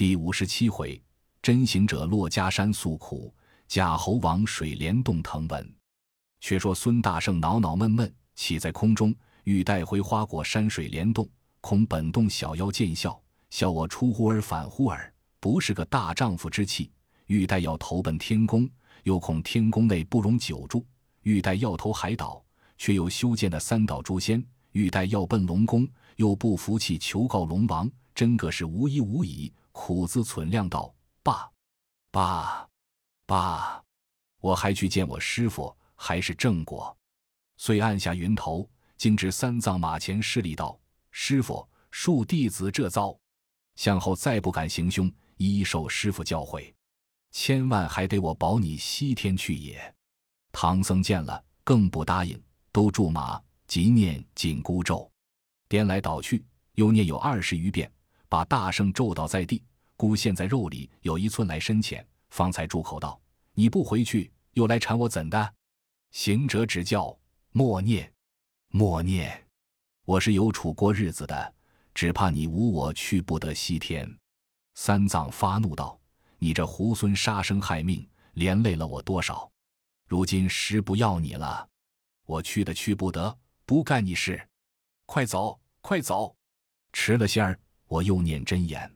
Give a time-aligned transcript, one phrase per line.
[0.00, 0.98] 第五十七回，
[1.42, 3.34] 真行者落家山诉苦，
[3.68, 5.74] 假猴王水帘洞腾文。
[6.40, 11.28] 却说孙大圣恼恼闷闷，起在空中，欲带回花果山水帘洞，
[11.60, 16.90] 恐本洞小妖见笑，笑我出乎尔反乎尔，不是个大丈夫之气。
[17.26, 18.66] 欲待要投奔天宫，
[19.02, 20.82] 又恐天宫内不容久住；
[21.24, 22.42] 欲待要投海岛，
[22.78, 24.40] 却又修建的三岛诛仙；
[24.72, 25.86] 欲待要奔龙宫，
[26.16, 29.52] 又不服气求告龙王，真个是无依无倚。
[29.82, 30.94] 苦自存量道
[31.24, 31.50] ：“爸，
[32.10, 32.68] 爸，
[33.24, 33.82] 爸！
[34.38, 36.94] 我还去见我师傅，还是正果。”
[37.56, 38.68] 遂按下云头，
[38.98, 40.78] 径至三藏马前施礼道
[41.10, 43.18] ：“师傅，恕弟子这遭，
[43.74, 46.74] 向后再不敢行凶，一受师傅教诲。”
[47.32, 49.94] 千万还得我保你西天去也。
[50.52, 52.40] 唐僧见了，更不答应，
[52.70, 55.10] 都驻马，即念紧箍咒，
[55.70, 57.90] 颠来倒去，又念有二十余遍，
[58.28, 59.64] 把大圣咒倒在地，
[60.00, 63.20] 箍陷在肉里有一寸来深浅，方才住口道
[63.52, 65.54] ：“你不回去，又来缠我怎的？”
[66.10, 67.14] 行者只叫
[67.52, 68.10] 默念，
[68.68, 69.46] 默念。
[70.06, 71.54] 我是有处过日子的，
[71.92, 74.10] 只怕你无我去不得西天。
[74.74, 76.00] 三藏发怒道。
[76.38, 79.52] 你这猢狲杀生害命，连累了我多少？
[80.08, 81.68] 如今师不要你了，
[82.24, 84.48] 我去的去不得，不干你事。
[85.04, 86.34] 快走，快走！
[86.94, 88.90] 迟了些儿，我又念真言。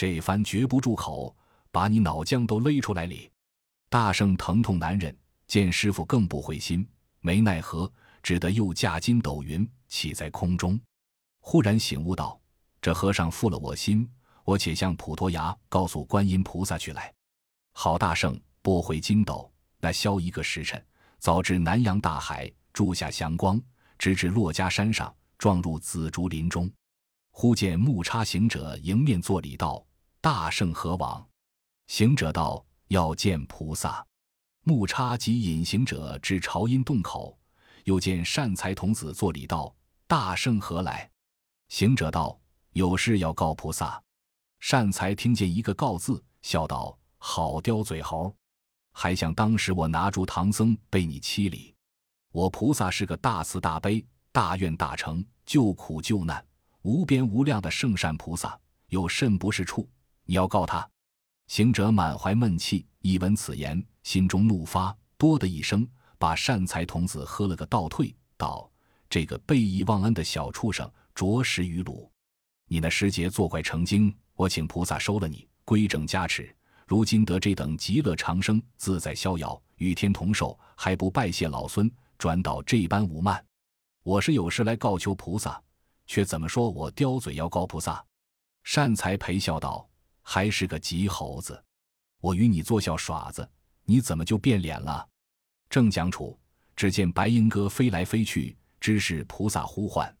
[0.00, 1.36] 这番绝不住口，
[1.70, 3.30] 把你脑浆都勒出来哩！
[3.90, 5.14] 大圣疼痛难忍，
[5.46, 6.88] 见师傅更不会心，
[7.20, 10.80] 没奈何，只得又驾筋斗云起在空中。
[11.40, 12.40] 忽然醒悟道：
[12.80, 14.10] 这和尚负了我心。
[14.42, 17.12] 我且向普陀崖告诉观音菩萨去来。
[17.74, 20.82] 好大圣拨回筋斗，那消一个时辰，
[21.18, 23.60] 早至南洋大海，住下祥光，
[23.98, 26.72] 直至珞珈山上，撞入紫竹林中。
[27.32, 29.84] 忽见木叉行者迎面作礼道
[30.20, 31.26] ：“大圣何往？”
[31.88, 34.06] 行者道：“要见菩萨。”
[34.62, 37.38] 木叉及隐行者至朝音洞口，
[37.84, 39.74] 又见善财童子作礼道
[40.06, 41.10] ：“大圣何来？”
[41.68, 42.38] 行者道
[42.72, 44.00] ：“有事要告菩萨。”
[44.60, 48.34] 善财听见一个“告”字，笑道：“好刁嘴猴，
[48.92, 51.74] 还想当时我拿住唐僧被你欺凌。
[52.30, 56.44] 我菩萨是个大慈大悲、大愿大成、救苦救难、
[56.82, 58.56] 无边无量的圣善菩萨，
[58.88, 59.88] 有甚不是处？
[60.30, 60.88] 你要告他？”
[61.48, 65.84] 行者满怀闷气，一闻此言，心中怒发，多的一声，
[66.18, 68.70] 把善财童子喝了个倒退，道
[69.10, 72.08] ：“这个背义忘恩的小畜生，着实愚鲁！
[72.68, 76.56] 你那师姐作怪成精。”我请菩萨收了你，规正加持。
[76.86, 83.44] 如今得这等极乐长生，自在逍遥，与天同寿，还不拜谢老孙，转倒这般无慢？
[84.04, 85.60] 我是有事来告求菩萨，
[86.06, 88.02] 却怎么说我刁嘴要告菩萨？
[88.62, 89.86] 善财陪笑道
[90.22, 91.62] ：“还是个急猴子，
[92.20, 93.48] 我与你做笑耍子，
[93.84, 95.08] 你怎么就变脸了？”
[95.70, 96.38] 正讲处，
[96.74, 100.14] 只见白鹰哥飞来飞去，知是菩萨呼唤。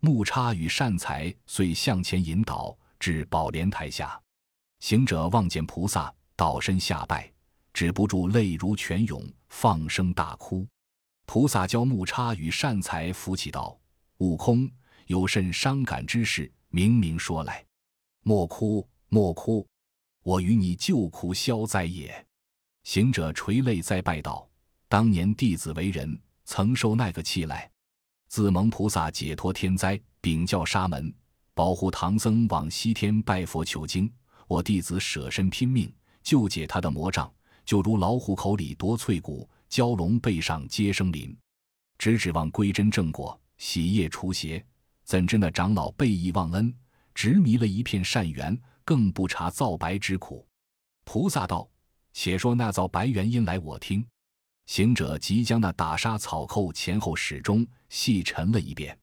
[0.00, 2.76] 木叉与善财遂向前引导。
[2.98, 4.18] 至宝莲台下，
[4.80, 7.30] 行者望见菩萨，倒身下拜，
[7.74, 10.66] 止不住泪如泉涌，放声大哭。
[11.26, 13.78] 菩萨教木叉与善财扶起道
[14.18, 14.68] ：“悟空，
[15.08, 17.62] 有甚伤感之事，明明说来。
[18.22, 19.66] 莫哭，莫哭，
[20.22, 22.26] 我与你救苦消灾也。”
[22.84, 24.48] 行者垂泪再拜道
[24.88, 27.70] ：“当年弟子为人，曾受那个气来，
[28.28, 31.12] 自蒙菩萨解脱天灾，禀教沙门。”
[31.54, 34.12] 保护唐僧往西天拜佛求经，
[34.46, 35.90] 我弟子舍身拼命
[36.22, 37.32] 救解他的魔障，
[37.64, 41.34] 就如老虎口里夺脆骨，蛟龙背上接生鳞。
[41.96, 44.62] 只指望归真正果，洗业除邪，
[45.02, 46.70] 怎知那长老背义忘恩，
[47.14, 48.54] 执迷了一片善缘，
[48.86, 50.46] 更不察造白之苦。
[51.04, 51.68] 菩萨道
[52.14, 54.06] ：“且说那造白原因来，我听。”
[54.66, 58.96] 行者即将那打杀草寇前后始终细陈了一遍。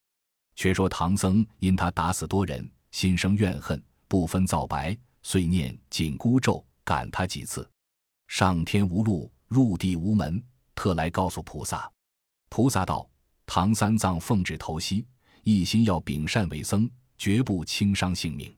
[0.56, 7.70] 却说唐僧因他打死多人，心生怨恨，不分皂白，遂念紧箍咒赶他几次。
[8.28, 10.42] 上天无路，入地无门，
[10.76, 11.92] 特来告诉菩萨。
[12.50, 13.10] 菩萨道
[13.46, 15.06] ：“唐三藏奉旨投西，
[15.44, 18.56] 一心要秉善为僧，绝不轻伤性命。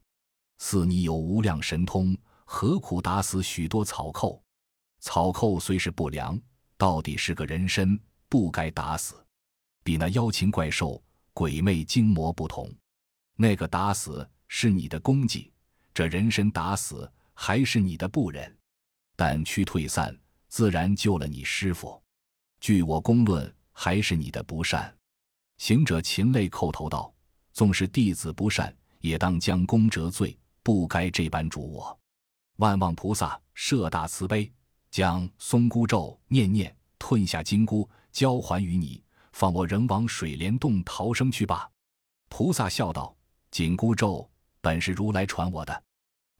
[0.57, 4.41] 似你有无量神通，何苦打死许多草寇？
[4.99, 6.39] 草寇虽是不良，
[6.77, 7.99] 到底是个人身，
[8.29, 9.15] 不该打死。
[9.83, 11.01] 比那妖禽怪兽。”
[11.35, 12.73] 鬼魅精魔不同，
[13.35, 15.51] 那个打死是你的功绩，
[15.93, 18.57] 这人参打死还是你的不忍。
[19.17, 20.17] 胆屈退散，
[20.47, 22.01] 自然救了你师傅。
[22.61, 24.97] 据我公论，还是你的不善。
[25.57, 27.13] 行者噙泪叩头道
[27.51, 31.95] ：“纵是弟子不善，也当将功折罪，不该这般逐我。
[32.55, 34.51] 万望菩萨设大慈悲，
[34.89, 41.69] 将松箍咒念念吞下金箍，交还于你，放我仍往水帘洞逃生去吧。
[42.29, 43.15] 菩萨笑道
[43.51, 44.27] ：“紧箍咒
[44.59, 45.83] 本是如来传我的，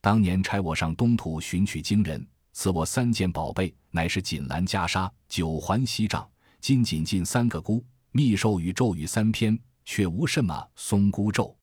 [0.01, 6.27] 当年差我上东土寻取经人，赐我三件宝贝，乃是锦兰袈裟、九环锡杖、
[6.59, 11.55] 金锦进三个箍，密授与咒语三篇，却无什么松箍咒。”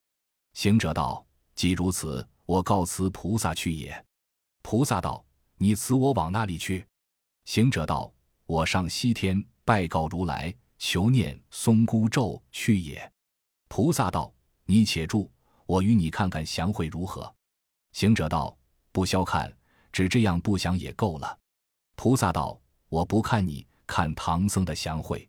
[0.55, 1.27] 行者道
[1.57, 4.05] ：“既如此，我告辞菩萨去也。”
[4.63, 5.25] 菩萨道
[5.59, 6.87] ：“你辞我往那里去？”
[7.45, 8.13] 行者道
[8.47, 13.13] ：“我上西天拜告如来，求念松箍咒去也。”
[13.69, 14.33] 菩萨道
[14.67, 15.31] ：“你且住，
[15.67, 17.35] 我与你看看祥会如何。”
[17.93, 18.57] 行者道
[18.93, 19.55] ：“不消看，
[19.91, 21.39] 只这样不想也够了。”
[21.97, 25.29] 菩萨道：“我不看你，看唐僧的祥会。”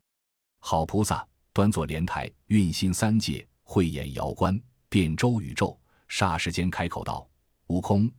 [0.59, 4.57] 好菩萨，端坐莲台，运心三界，慧眼遥观，
[4.89, 5.77] 遍周宇宙。
[6.09, 7.27] 霎时间开口道
[7.67, 8.11] ：“悟空。”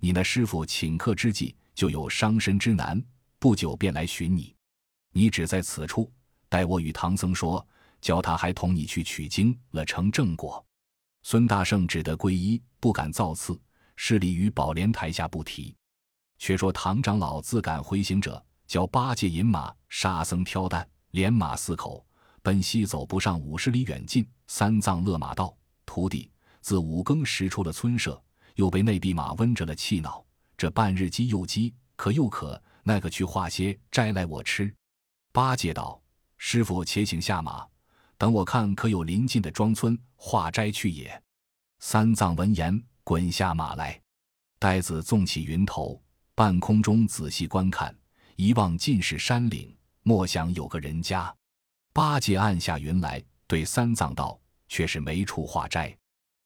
[0.00, 3.00] 你那师傅请客之际，就有伤身之难，
[3.38, 4.52] 不久便来寻你。
[5.12, 6.10] 你只在此处，
[6.48, 7.64] 待我与唐僧说，
[8.00, 10.64] 教他还同你去取经了，成正果。
[11.22, 13.56] 孙大圣只得皈依，不敢造次，
[13.94, 15.72] 势立于宝莲台下不提。
[16.38, 22.04] 却说唐长老自赶回行者，叫八戒引马，沙僧挑担，连马四口
[22.42, 24.28] 奔西走不上五十里远近。
[24.48, 25.56] 三藏勒马道
[25.86, 26.28] ：“徒弟，
[26.62, 28.18] 自五更时出了村舍。”
[28.56, 30.22] 又被那匹马温着了气恼，
[30.58, 34.70] 这半日饥又饥，渴又渴，那个去化些摘来我吃。
[35.32, 35.98] 八戒道
[36.36, 37.66] ：“师傅且请下马，
[38.18, 41.18] 等我看可有邻近的庄村化斋去也。”
[41.80, 43.98] 三藏闻言，滚下马来。
[44.58, 45.98] 呆子纵起云头，
[46.34, 47.96] 半空中仔细观看，
[48.36, 51.34] 一望尽是山岭，莫想有个人家。
[51.94, 54.38] 八戒按下云来，对三藏道
[54.68, 55.96] ：“却是没处化斋。”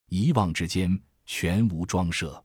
[0.08, 0.98] 一望之间。
[1.28, 2.40] 全无装设，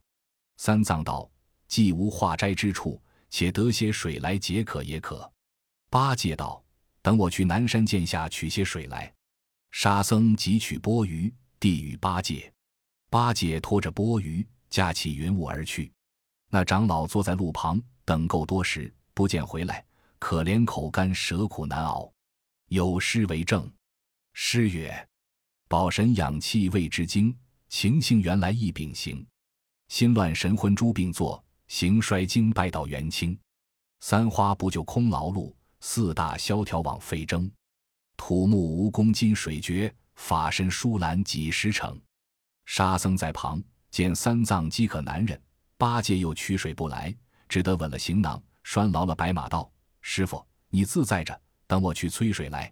[0.56, 1.30] 三藏道
[1.68, 3.00] ：“既无化斋之处，
[3.30, 5.32] 且得些水来解渴也可。”
[5.88, 6.60] 八戒道
[7.00, 9.14] ：“等我去南山涧下取些水来。”
[9.70, 12.52] 沙僧急取钵盂，递与八戒。
[13.08, 15.92] 八戒拖着钵盂，架起云雾而去。
[16.50, 19.86] 那长老坐在路旁，等够多时，不见回来，
[20.18, 22.12] 可怜口干舌苦难熬。
[22.66, 23.72] 有诗为证：
[24.32, 25.08] 诗曰
[25.68, 27.32] ：“宝神养气未知精。”
[27.72, 29.26] 情性原来一秉行，
[29.88, 33.36] 心乱神昏诸病作，行衰经败到元清。
[34.00, 37.50] 三花不就空劳碌，四大萧条枉费征。
[38.14, 41.98] 土木无功金水绝，法身疏懒几时成？
[42.66, 43.60] 沙僧在旁
[43.90, 45.40] 见三藏饥渴难忍，
[45.78, 47.12] 八戒又取水不来，
[47.48, 49.68] 只得稳了行囊，拴牢了白马，道
[50.02, 52.70] ：“师傅，你自在着，等我去催水来。”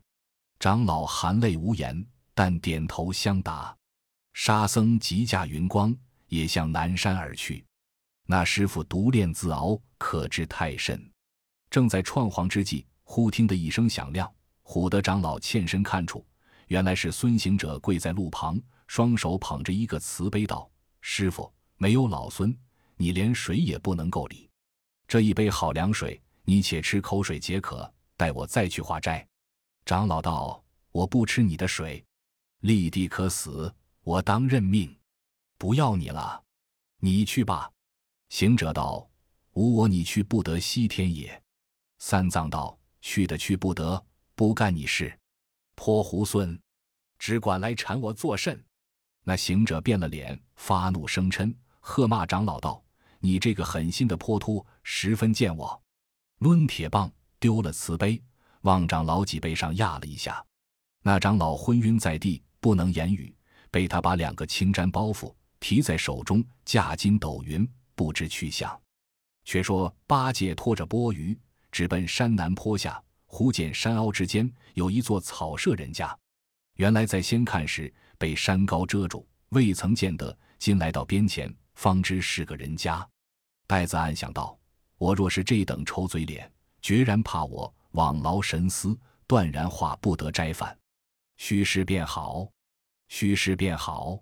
[0.60, 3.74] 长老含泪无言，但点头相答。
[4.32, 5.94] 沙僧急驾云光，
[6.28, 7.64] 也向南山而去。
[8.26, 11.10] 那师傅独练自熬，可知太甚。
[11.68, 14.32] 正在创慌之际，忽听得一声响亮，
[14.62, 16.24] 唬得长老欠身看处，
[16.68, 22.56] 原来是孙行者跪在路旁，双手捧着一个瓷杯，道：“师傅，没有老孙，
[22.96, 24.48] 你连水也不能够理。
[25.08, 29.26] 这一杯好凉水，你且吃口水解渴，待我再去化斋。”
[29.84, 30.62] 长老道
[30.92, 32.04] ：“我不吃你的水，
[32.60, 34.96] 立地可死。”我当认命，
[35.58, 36.42] 不要你了，
[37.00, 37.70] 你去吧。
[38.30, 39.06] 行者道
[39.52, 41.40] ：“无我，你去不得西天也。”
[41.98, 44.02] 三藏道：“去的去不得，
[44.34, 45.16] 不干你事。
[45.74, 46.58] 泼猢狲，
[47.18, 48.64] 只管来缠我作甚？”
[49.22, 52.82] 那行者变了脸，发怒声嗔，喝骂长老道
[53.20, 55.82] ：“你这个狠心的泼秃，十分见我！”
[56.40, 58.22] 抡铁棒丢了瓷杯，
[58.62, 60.42] 往长老脊背上压了一下，
[61.02, 63.34] 那长老昏晕在地，不能言语。
[63.70, 68.80] 被他把两个青毡包袱提在手中，驾筋斗云，不知去向。
[69.44, 71.36] 却说八戒拖着钵盂，
[71.72, 73.02] 直奔山南坡下。
[73.32, 76.18] 忽见山凹之间有一座草舍人家，
[76.78, 80.36] 原来在先看时被山高遮住，未曾见得。
[80.58, 83.08] 今来到边前，方知是个人家。
[83.68, 84.58] 呆子暗想道
[84.98, 88.98] ：“我若是这等丑嘴脸，决然怕我枉劳神思，
[89.28, 90.76] 断然化不得斋饭。
[91.36, 92.48] 虚实便好。”
[93.10, 94.20] 虚实便好，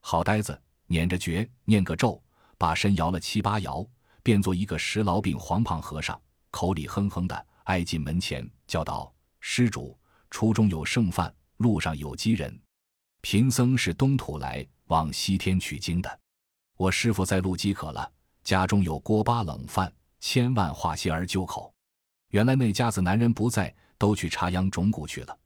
[0.00, 2.22] 好呆子，捻着诀，念个咒，
[2.58, 3.84] 把身摇了七八摇，
[4.22, 6.20] 变作一个石老病黄胖和尚，
[6.50, 9.98] 口里哼哼的，挨进门前，叫道：“施主，
[10.30, 12.56] 初中有剩饭，路上有饥人。
[13.22, 16.20] 贫僧是东土来往西天取经的，
[16.76, 18.12] 我师傅在路饥渴了，
[18.44, 21.72] 家中有锅巴冷饭，千万化些儿救口。
[22.28, 25.36] 原来那家子男人不在，都去插秧种谷去了，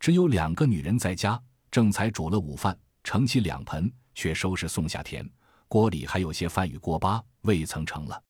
[0.00, 1.38] 只有两个女人在家。”
[1.70, 5.28] 正才煮了午饭，盛起两盆，却收拾送下田。
[5.68, 8.20] 锅里还有些饭与锅巴，未曾盛了。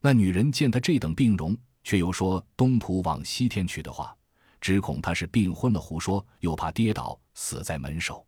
[0.00, 4.16] 那女人见他这等病容，却又说东土往西天去的话，
[4.60, 8.26] 只恐他是病昏了胡说，又怕跌倒死在门首，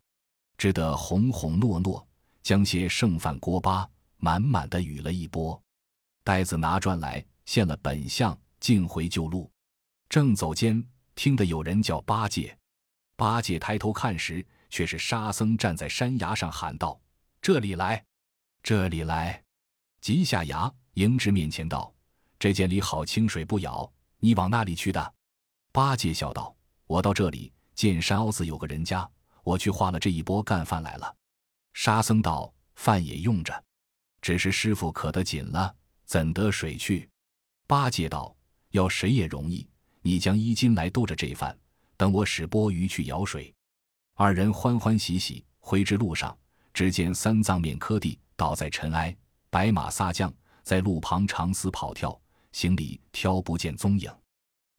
[0.56, 2.06] 只得哄哄诺诺，
[2.42, 3.88] 将些剩饭锅巴
[4.18, 5.60] 满满的与了一钵。
[6.22, 9.50] 呆子拿砖来现了本相，径回旧路。
[10.08, 12.56] 正走间，听得有人叫八戒。
[13.22, 17.00] 八戒抬头看时，却是沙僧站在山崖上喊道
[17.40, 18.04] ：“这里来，
[18.64, 19.40] 这里来！”
[20.02, 21.94] 急下崖迎至面前道
[22.36, 23.88] ：“这涧里好清水不舀，
[24.18, 25.14] 你往那里去的？”
[25.70, 26.52] 八戒笑道
[26.88, 29.08] ：“我到这里见山凹子有个人家，
[29.44, 31.14] 我去化了这一钵干饭来了。”
[31.74, 33.64] 沙僧道：“饭也用着，
[34.20, 35.72] 只是师傅渴得紧了，
[36.04, 37.08] 怎得水去？”
[37.68, 38.34] 八戒道
[38.74, 39.64] ：“要谁也容易，
[40.00, 41.56] 你将衣襟来兜着这饭。”
[42.02, 43.54] 等我使钵盂去舀水，
[44.14, 46.36] 二人欢欢喜喜回至路上，
[46.74, 49.16] 只见三藏面磕地倒在尘埃，
[49.50, 54.12] 白马撒将在路旁长嘶跑跳，行李挑不见踪影，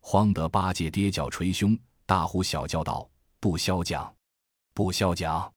[0.01, 4.13] 慌得八戒跌脚捶胸，大呼小叫道：“不消讲，
[4.73, 5.49] 不消讲！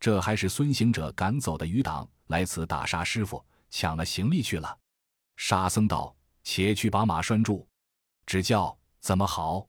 [0.00, 4.78] 这还是孙行者赶走的余党来此打杀师傅，抢了行李去了。”
[5.36, 7.66] 沙僧道：“且去把马拴住，
[8.24, 9.66] 只叫怎么好？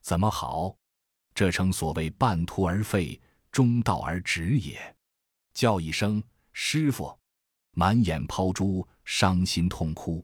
[0.00, 0.74] 怎么好？”
[1.40, 3.18] 这称所谓半途而废，
[3.50, 4.78] 中道而止也。
[5.54, 7.18] 叫一声师傅，
[7.72, 10.22] 满眼抛珠，伤心痛哭。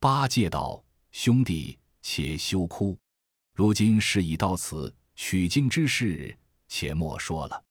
[0.00, 2.98] 八戒道：“兄弟，且休哭。
[3.54, 6.36] 如今事已到此，取经之事，
[6.66, 7.64] 且莫说了。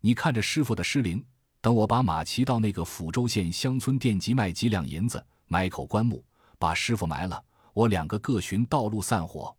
[0.00, 1.20] 你看着师傅的尸灵，
[1.60, 6.24] 等我把马骑到那个抚州县乡村店集卖几两银子，买口棺木，
[6.56, 7.44] 把师傅埋了。
[7.72, 9.52] 我两个各寻道路散伙。”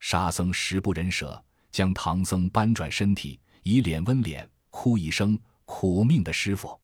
[0.00, 1.40] 沙僧实不忍舍。
[1.70, 6.78] 将唐僧搬转身体，以脸温脸，哭一声：“苦命的师傅！”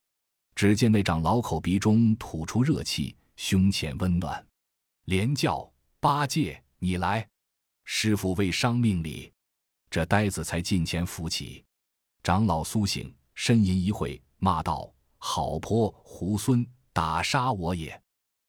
[0.55, 4.47] 只见那长老口鼻中吐出热气，胸前温暖，
[5.07, 7.29] 连叫：“八戒，你来！
[7.85, 9.33] 师傅为伤命里。”
[9.91, 11.65] 这呆子才近前扶起。
[12.23, 18.01] 长老苏醒，呻吟一会，骂道：“好泼猢狲，打杀我也！”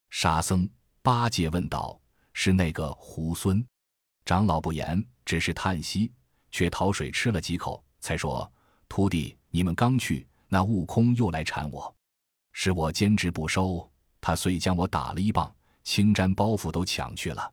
[0.09, 0.69] 沙僧、
[1.01, 1.99] 八戒问道
[2.33, 3.63] ：“是那个猢狲？”
[4.25, 6.11] 长老不言，只是叹息。
[6.55, 8.49] 却讨水吃了几口，才说
[8.87, 11.93] ：“徒弟，你们刚去，那悟空又来缠我，
[12.53, 17.51] 是我坚持不收，他遂将我打了一棒，青毡包袱都抢去了。”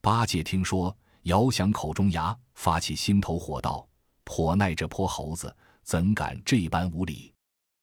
[0.00, 3.84] 八戒听说，摇响口中牙，发起心头火，道
[4.22, 7.34] ：“颇耐这泼猴子，怎敢这般无礼？”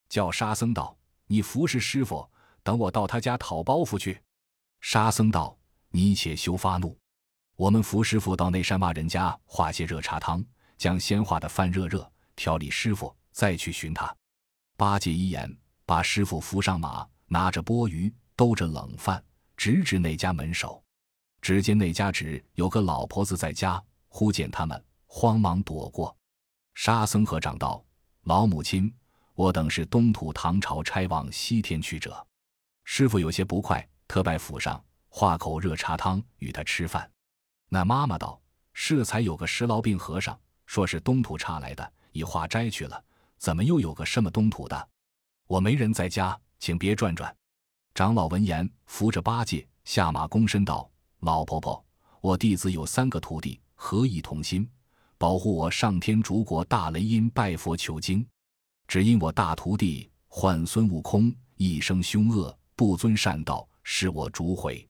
[0.08, 0.96] 叫沙僧道
[1.28, 2.26] ：“你服侍师傅，
[2.64, 4.18] 等我到他家讨包袱去。”
[4.80, 5.58] 沙僧道
[5.92, 6.98] ：“你且休发怒。”
[7.64, 10.44] 我们扶师傅到那山洼人家化些热茶汤，
[10.78, 14.14] 将先化的饭热热，调理师傅，再去寻他。
[14.76, 15.50] 八戒一言，
[15.86, 19.24] 把师傅扶上马，拿着钵盂，兜着冷饭，
[19.56, 20.84] 直至那家门首。
[21.40, 26.14] 只见那家只有个老婆子在家，忽见他们，慌忙躲过。
[26.74, 27.82] 沙僧和长道
[28.28, 28.94] ：“老母亲，
[29.36, 32.28] 我等是东土唐朝差往西天去者，
[32.84, 37.10] 师傅有些不快，特拜府上化口热茶汤与他吃饭。”
[37.74, 38.40] 那妈妈道
[38.72, 43.04] ：“适才有个石痨病和尚，说是东土差来的，已化斋去了。
[43.40, 44.90] 怎么又有个什么东土的？
[45.48, 47.36] 我没人在家，请别转转。”
[47.96, 50.88] 长老闻言，扶着八戒下马，躬身道
[51.22, 51.84] ：“老婆婆，
[52.22, 54.70] 我弟子有三个徒弟，合意同心，
[55.18, 58.24] 保护我上天竺国大雷音拜佛求经。
[58.88, 64.88] 只因我大徒弟唤孙悟空一生凶恶，不遵善道，使我逐悔。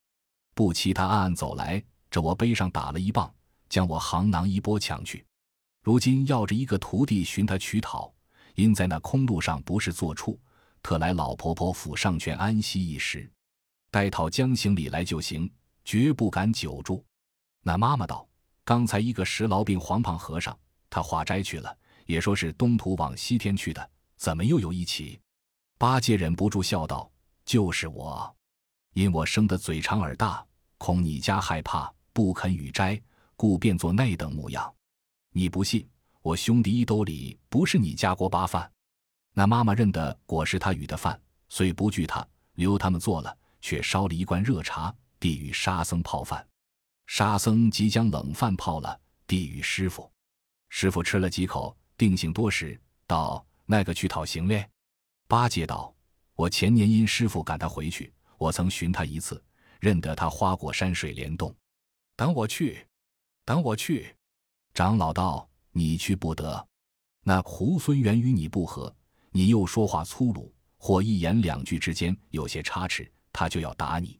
[0.54, 1.82] 不期他暗暗走来。”
[2.14, 3.34] 这我背上打了一棒，
[3.68, 5.26] 将我行囊一波抢去。
[5.82, 8.14] 如今要着一个徒弟寻他取讨，
[8.54, 10.40] 因在那空路上不是坐处，
[10.84, 13.28] 特来老婆婆府上劝安息一时，
[13.90, 15.52] 待讨将行李来就行，
[15.84, 17.04] 绝不敢久住。
[17.64, 18.30] 那妈妈道
[18.64, 20.56] ：“刚才一个石痨病黄胖和尚，
[20.92, 25.20] 他化斋去了，也说是东土往西天去的，怎么又有一起？”
[25.80, 27.12] 八戒忍不住笑道
[27.44, 28.36] ：“就是我，
[28.94, 30.46] 因我生得嘴长耳大，
[30.78, 33.02] 恐你家害怕。”不肯与斋，
[33.36, 34.74] 故变作那等模样。
[35.32, 35.86] 你不信，
[36.22, 38.72] 我兄弟衣兜里不是你家锅巴饭。
[39.34, 46.48] 那妈妈认得果是他与的饭，虽不惧他，留他们做了，却烧了一罐热茶，递与沙僧泡饭。
[47.08, 50.10] 沙僧即将冷饭泡了，递与师傅。
[50.70, 54.70] 师傅吃了几口，定性多时，道：“那个去讨行嘞？”
[55.28, 55.92] 八戒道
[56.36, 59.44] ：“我前年因师傅赶他回去，我曾寻他一次，
[59.80, 61.54] 认得他花果山水帘洞。”
[62.16, 62.86] 等我去，
[63.44, 64.16] 等我去。
[64.74, 66.68] 长老道：“你去不得。
[67.24, 68.94] 那猢狲原与你不和，
[69.32, 74.20] 你又说话粗鲁，或一言两句之间有些差池，他就要打你。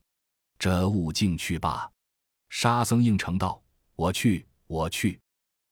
[0.58, 1.90] 这悟净去罢。
[2.50, 3.62] 沙僧应承道
[3.96, 5.20] ：“我去，我去。”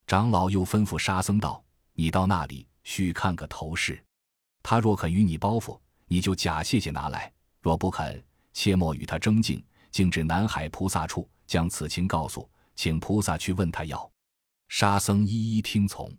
[0.05, 1.63] 长老又吩咐沙僧道
[1.93, 4.03] ：“你到那里须看个头饰，
[4.61, 8.23] 他若肯与你包袱，你就假谢谢拿来；若不肯，
[8.53, 14.09] 切莫与他争竞，径至南海菩萨处，将此情告诉，请菩萨去问他要。”
[14.69, 16.09] 沙僧一一听从，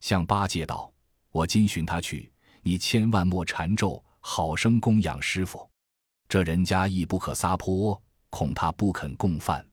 [0.00, 0.92] 向八戒道
[1.30, 5.70] ：“我今寻他去，你千万莫缠咒，好生供养师傅。
[6.28, 9.64] 这人家亦不可撒泼，恐他不肯供饭。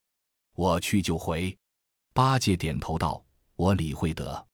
[0.53, 1.57] 我去就回。”
[2.13, 3.25] 八戒点头道。
[3.55, 4.47] 我理会得，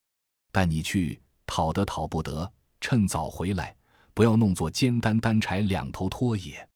[0.50, 2.50] 但你去讨得讨不得，
[2.80, 3.76] 趁早回来，
[4.12, 6.68] 不要弄作肩担担柴两头拖也。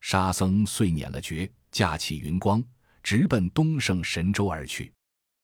[0.00, 2.62] 沙僧遂捻了诀，驾起云光，
[3.02, 4.92] 直奔东胜神州而去。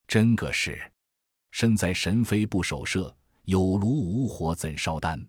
[0.07, 0.81] 真个是，
[1.50, 5.25] 身在神飞不守舍，有炉无火怎烧丹？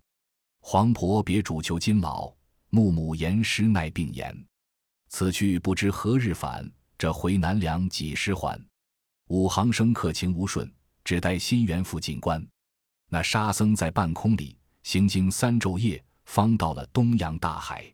[0.62, 2.34] 黄婆别主求金老，
[2.70, 4.46] 木母言师耐病言。
[5.10, 8.64] 此去不知何日返，这回南梁几时还？
[9.28, 10.72] 五行生客情无顺。
[11.06, 12.46] 只待新元复进关，
[13.08, 17.92] 那沙僧在半空里行经三昼夜，方到了东洋大海。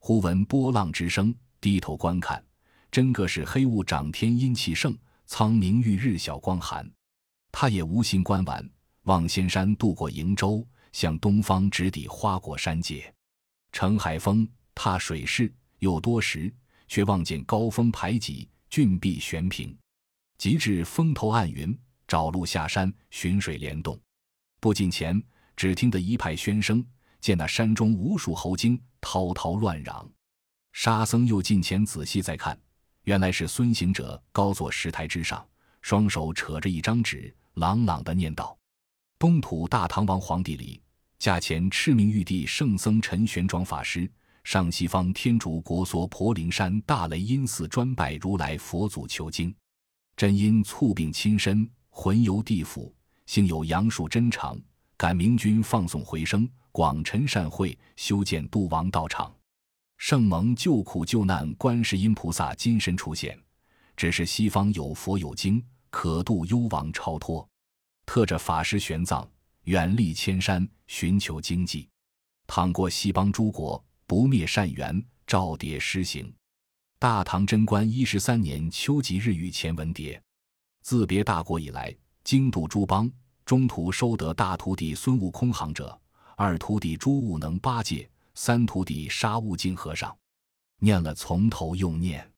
[0.00, 2.44] 忽闻波浪之声，低头观看，
[2.90, 6.90] 真个是黑雾长天，阴气盛，苍冥遇日晓光寒。
[7.52, 8.68] 他也无心观玩，
[9.02, 13.12] 望仙山渡过瀛洲，向东方直抵花果山界。
[13.72, 16.52] 乘海风，踏水势，又多时，
[16.86, 19.76] 却望见高峰排挤，峻壁悬平，
[20.38, 21.78] 即至峰头暗云。
[22.06, 24.00] 找路下山，寻水帘洞，
[24.60, 25.22] 不近前，
[25.54, 26.82] 只听得一派喧声，
[27.20, 30.10] 见那山中无数猴精滔滔乱嚷。
[30.72, 32.58] 沙僧又近前仔细再看，
[33.08, 35.42] 原来是孙行者高坐石台之上，
[35.80, 38.54] 双手扯着一张纸，朗朗的念道
[39.18, 40.78] ：“东土大唐王皇帝里，
[41.18, 44.12] 驾前赤明玉帝圣僧陈玄奘法师，
[44.44, 49.54] 上西方天竺国娑婆灵山大雷音寺专拜如来佛祖求经，
[50.14, 52.94] 真因猝病亲身。”魂游地府，
[53.24, 54.60] 幸有杨树真长，
[54.98, 59.34] 感明君放送回声，广陈善会，修建度王道场。
[59.98, 63.36] 圣蒙救苦救难观世音菩萨金身出现，
[63.96, 67.46] 只是西方有佛有经，可度幽王超脱。
[68.06, 69.28] 特着法师玄奘
[69.64, 71.88] 远历千山，寻求经济，
[72.46, 76.32] 倘过西方诸国，不灭善缘，照牒施行。
[77.00, 80.18] 大唐贞观一十三年秋吉日与前文牒。
[80.80, 83.10] 自别大国以来，经度诸邦，
[83.44, 86.00] 中途收得大徒弟孙悟空行者，
[86.36, 88.08] 二徒弟朱悟能八戒，
[88.40, 90.16] 三徒弟沙悟净和尚。
[90.78, 92.32] 念了从头又念，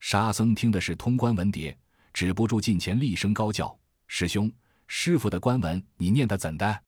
[0.00, 1.72] 沙僧听的是通关文牒，
[2.12, 3.78] 止不住近前厉声高叫
[4.08, 4.52] ：“师兄，
[4.88, 6.82] 师傅的官文你念的怎的？”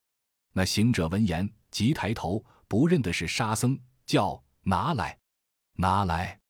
[0.52, 5.16] 那行者闻言，急抬头，不认的是沙僧，叫拿来，
[5.74, 6.40] 拿来。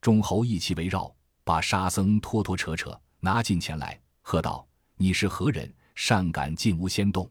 [0.00, 3.96] 众猴一起围绕，把沙僧拖拖扯扯拿进前来。
[4.20, 4.66] 喝道
[4.98, 5.72] ：“你是何人？
[5.94, 7.30] 善敢进屋仙洞？”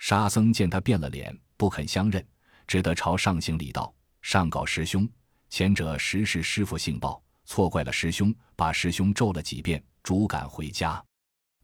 [0.00, 2.26] 沙僧见他变了脸，不肯相认，
[2.70, 5.04] 只得朝上行礼道：“上告师兄，
[5.48, 11.04] 前者实是师傅性暴，错怪了师兄，把师兄咒了几遍，逐赶回家。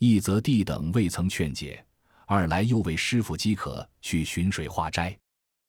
[0.00, 1.86] 一则弟等未曾劝解，
[2.26, 5.16] 二来又为师傅饥渴，去寻水化斋，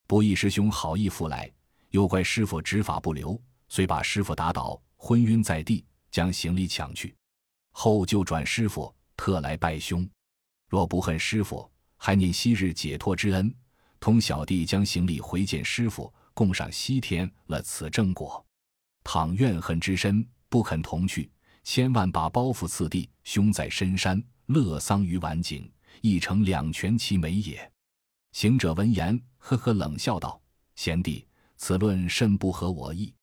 [0.07, 1.47] 不义师兄好意复来，
[1.91, 7.15] 又怪师傅执法不留，遂把师傅打倒，昏晕在地，将行李抢去。”
[7.73, 10.09] 后就转师傅，特来拜兄。
[10.67, 13.53] 若不恨师傅，还念昔日解脱之恩，
[13.99, 18.45] 同小弟将行李回见师傅，共上西天了此正果。
[19.03, 21.29] 倘怨恨之深，不肯同去，
[21.63, 27.71] 千万把包袱赐弟兄在深山乐丧于晚景，亦成两全其美也。
[28.33, 30.39] 行者闻言，呵呵冷笑道
[30.75, 33.13] ：“贤弟，此论甚不合我意。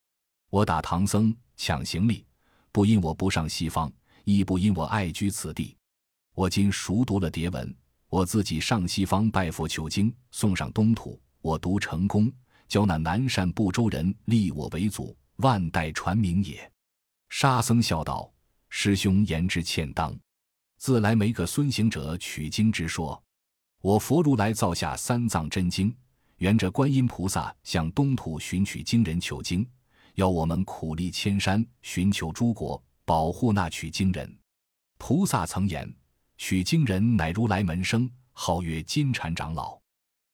[0.51, 2.25] 我打唐僧抢行李，
[2.73, 3.93] 不因我不上西方。”
[4.27, 5.77] 亦不因我爱居此地，
[6.35, 7.77] 我今熟读了牒文，
[8.15, 12.33] 我自己上西方拜佛求经，送上东土，我读成功，
[12.69, 16.71] 教那南赡部洲人立我为祖，万代传名也。
[17.29, 18.33] 沙僧笑道
[18.71, 20.17] ：“师兄言之欠当，
[20.79, 23.21] 自来没个孙行者取经之说。
[23.81, 25.93] 我佛如来造下三藏真经，
[26.37, 29.69] 原着观音菩萨向东土寻取经人求经，
[30.15, 34.39] 要我们苦历千山，寻求诸国。”保护那取经人，
[34.99, 35.93] 菩萨曾言，
[36.37, 39.79] 取经人乃如来门生，号曰金蝉长老。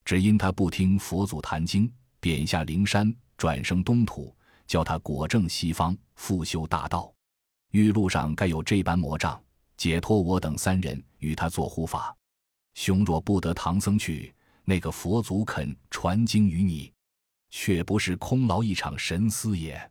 [0.05, 4.35] 只因他不听佛祖谈经，贬下灵山，转生东土，
[4.67, 7.13] 叫他果证西方，复修大道。
[7.71, 9.41] 玉路上该有这般魔障，
[9.77, 12.17] 解脱我等三人，与他做护法。
[12.75, 14.35] 兄若不得唐僧去，
[14.65, 16.93] 那个佛祖肯传经于你？
[17.51, 19.91] 却不是空劳一场神思也。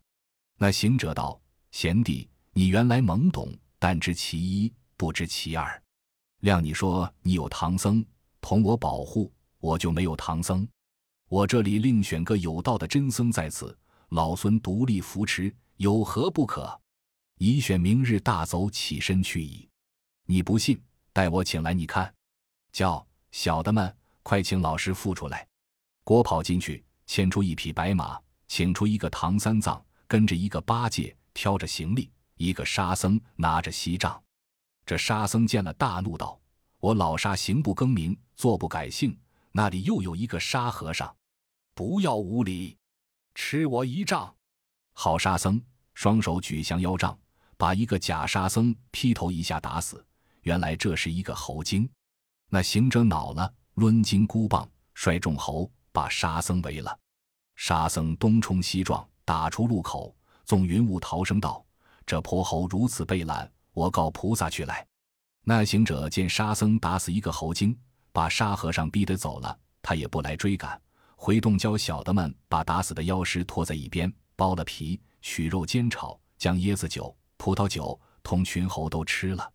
[0.57, 1.39] 那行者道
[1.71, 5.81] ：“贤弟，你原来懵懂，但知其一，不知其二。
[6.41, 8.05] 谅你说你有唐僧
[8.41, 10.67] 同我保护，我就没有唐僧。
[11.27, 13.77] 我这里另选个有道的真僧在此，
[14.09, 16.79] 老孙独立扶持，有何不可？
[17.37, 19.67] 已选明日大走，起身去矣。
[20.25, 20.81] 你不信，
[21.13, 22.13] 待我请来你看。
[22.71, 25.47] 叫小的们快请老师傅出来。”
[26.03, 26.83] 郭跑进去。
[27.11, 34.21] 牵出一匹白马，请出一个唐三藏，跟着一个八戒挑着行李，一个沙僧拿着锡杖。
[34.89, 36.41] 这沙僧见了，大怒道
[36.81, 39.15] ：“我老沙行不更名，坐不改姓，
[39.51, 41.15] 那里又有一个沙和尚？
[41.75, 42.75] 不要无礼，
[43.35, 44.35] 吃我一杖！”
[44.93, 45.61] 好沙僧
[45.93, 47.15] 双手举降腰杖，
[47.55, 50.03] 把一个假沙僧劈头一下打死。
[50.41, 51.87] 原来这是一个猴精。
[52.49, 55.71] 那行者恼了，抡金箍棒，摔中猴。
[55.91, 56.99] 把沙僧围了，
[57.55, 61.63] 沙僧东冲西撞，打出路口，纵云雾逃生道
[62.07, 64.85] ：“这泼猴如此背懒，我告菩萨去来。”
[65.43, 67.77] 那行者见沙僧打死一个猴精，
[68.11, 70.79] 把沙和尚逼得走了，他也不来追赶，
[71.15, 79.51] 回洞教小的们把打死的妖尸拖在一边，剥了皮，取肉煎炒，将椰子酒、葡萄酒同群猴都吃了，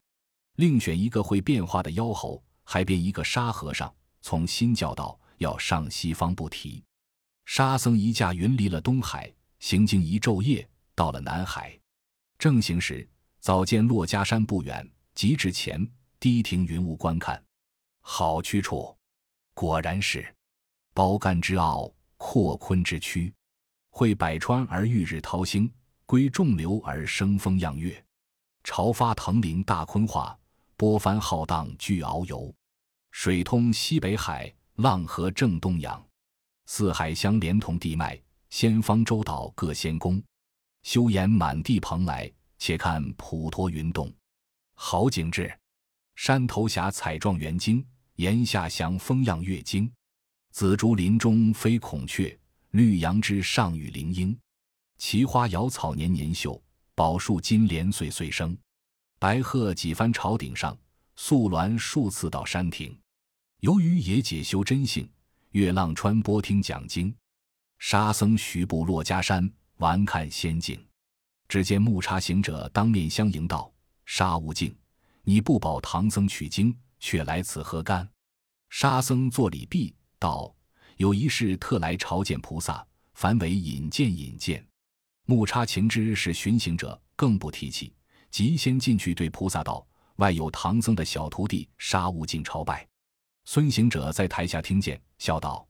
[0.56, 5.18] 另选一个会变化的妖猴，还变一个沙和尚，从新教道。
[5.38, 6.82] 要上西方不提，
[7.44, 11.76] 沙僧一驾云离了东海，行经一昼夜，到了南海。
[12.38, 13.06] 正行时，
[13.44, 15.86] 早见珞珈山不远，即至前，
[16.18, 17.44] 低停云雾观看。
[18.00, 18.96] 好去处，
[19.52, 20.34] 果然是
[20.94, 23.30] 包干之奥，阔坤之区，
[23.90, 25.70] 会百川而遇日涛星，
[26.06, 28.02] 归众流而生风漾月。
[28.62, 30.34] 潮发腾林大坤化，
[30.78, 32.50] 波翻浩荡巨鳌游。
[33.10, 34.50] 水通西北海。
[34.76, 36.02] 浪河正东洋，
[36.64, 40.20] 四海相连同地脉，仙方洲岛各仙宫，
[40.82, 42.32] 修岩满地蓬莱。
[42.66, 44.10] 且看普陀云动，
[44.72, 45.54] 好景致。
[46.14, 49.92] 山头霞彩状元晶，檐下祥风漾月晶。
[50.50, 52.34] 紫竹林中飞孔雀，
[52.70, 54.34] 绿杨枝上与灵莺。
[54.96, 56.58] 奇花瑶草年年秀，
[56.94, 58.56] 宝树金莲岁岁生。
[59.18, 60.74] 白鹤几番朝顶上，
[61.16, 62.98] 素鸾数次到山亭。
[63.60, 65.06] 由于也解修真性，
[65.50, 67.14] 月浪穿波听讲经。
[67.78, 70.82] 沙僧徐步珞珈山，玩看仙境。
[71.54, 73.72] 只见木叉行者当面相迎道
[74.06, 74.76] ：“沙悟净，
[75.22, 78.10] 你不保唐僧取经，却来此何干？”
[78.70, 80.52] 沙僧作礼毕，道
[80.98, 84.66] ：“有一事特来朝见菩萨，凡为引荐引荐。”
[85.26, 87.94] 木叉情知是寻行者，更不提起，
[88.32, 89.86] 即先进去对菩萨道
[90.18, 92.84] ：“外有唐僧的小徒弟沙悟净朝拜。”
[93.46, 95.64] 孙行者在台下听见，笑道：“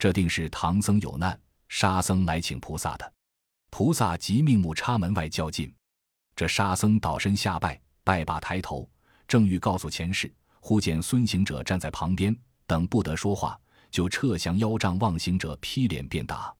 [0.00, 3.12] 这定是唐僧有难，沙僧来请菩萨的。”
[3.70, 5.72] 菩萨即命目叉门外叫进。
[6.34, 8.88] 这沙僧倒身下拜，拜罢抬头，
[9.26, 13.58] 正欲告诉前世，忽见孙行者站在旁边，等不得说话，
[13.90, 16.54] 就撤降腰杖，望行者劈脸便打。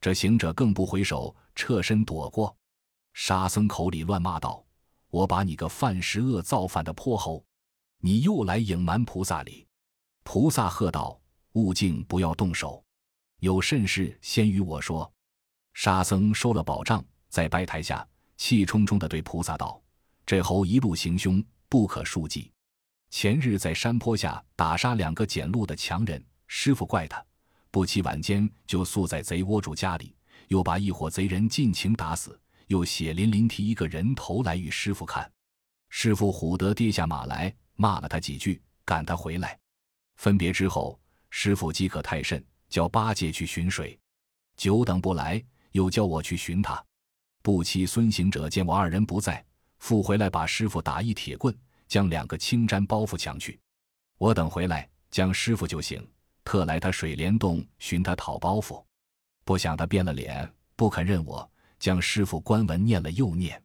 [0.00, 2.54] 这行者更不回首，侧身躲过。
[3.14, 4.62] 沙僧口里乱骂道
[5.08, 7.42] ：“我把你个犯十恶造反的泼猴，
[7.98, 9.66] 你又来隐瞒菩萨礼！”
[10.22, 11.18] 菩萨喝道
[11.52, 12.84] ：“悟净，不要动手，
[13.40, 15.10] 有甚事先与我说。”
[15.74, 18.06] 沙僧收了宝杖，在拜台下
[18.36, 19.82] 气冲冲地对菩萨道
[20.24, 22.50] ：“这猴一路行凶，不可数计。
[23.10, 27.22] 前日在山坡下打杀两个捡路的强人，师傅怪他，
[27.70, 30.16] 不期晚间就宿在贼窝主家里，
[30.48, 35.30] 又把一伙贼人尽情打死，又血淋淋提一个人头来与师傅看。
[35.90, 39.58] 师傅唬得跌下马来，骂了他几句，赶他回来。”
[40.16, 40.98] 分别之后，
[41.30, 43.98] 师傅饥渴太甚，叫八戒去寻水，
[44.56, 46.82] 久等不来，又叫我去寻他。
[47.42, 49.44] 不期孙行者见我二人不在，
[49.78, 51.54] 复回来把师傅打一铁棍，
[51.86, 53.60] 将两个青毡包袱抢去。
[54.16, 56.06] 我等回来，将师傅救醒，
[56.44, 58.82] 特来他水帘洞寻他讨包袱，
[59.44, 63.60] 不想他变了脸，不肯认我，将师傅官文念了又念。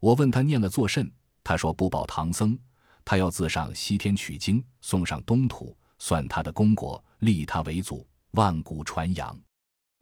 [0.00, 1.08] 我问他念了作甚，
[1.44, 2.58] 他说不保唐僧，
[3.04, 5.76] 他要自上西天取经，送上东土。
[5.98, 9.38] 算他的功果，立他为祖，万古传扬。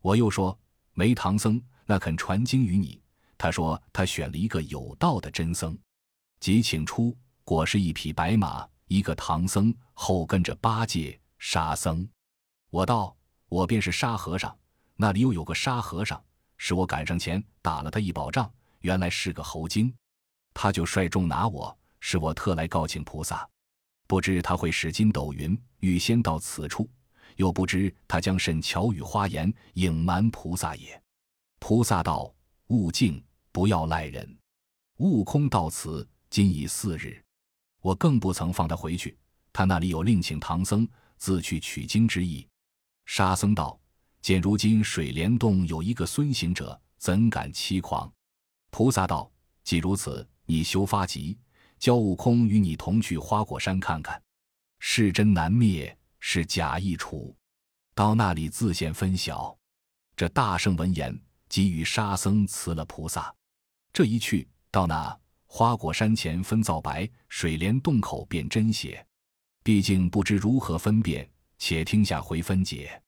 [0.01, 0.59] 我又说
[1.01, 3.01] 没唐僧，那肯传经于你？
[3.39, 5.75] 他说他选了一个有道的真僧，
[6.41, 12.07] 即请出，果是一匹白马，一个唐僧，后跟着八戒、沙僧。
[12.69, 13.17] 我道
[13.49, 14.55] 我便是沙和尚，
[14.95, 16.23] 那里又有个沙和尚，
[16.59, 19.91] 是我赶上前打了他一宝杖，原来是个猴精，
[20.53, 23.49] 他就率众拿我，是我特来告请菩萨。
[24.07, 26.87] 不知他会使筋斗云，预先到此处，
[27.41, 31.03] 又不知他将甚巧语花言隐瞒菩萨也。
[31.59, 32.33] 菩萨道
[32.69, 34.39] ：“悟净，不要赖人。”
[35.01, 37.25] 悟空到此，今已四日，
[37.81, 39.17] 我更不曾放他回去。
[39.55, 42.47] 他那里有另请唐僧自去取经之意。
[43.07, 43.81] 沙僧道
[44.21, 48.13] ：“见如今水帘洞有一个孙行者，怎敢欺狂？”
[48.71, 49.33] 菩萨道
[49.65, 51.39] ：“既如此，你休发急，
[51.79, 54.23] 教悟空与你同去花果山看看，
[54.79, 57.37] 是真难灭，是假意处。
[57.95, 59.57] 到那里自现分晓。”
[60.17, 63.35] 这大圣闻言，即与沙僧辞了菩萨。
[63.93, 69.05] 这一去到那花果山前，分皂白，水帘洞口辨真邪。
[69.63, 71.29] 毕竟不知如何分辨，
[71.59, 73.03] 且听下回分解。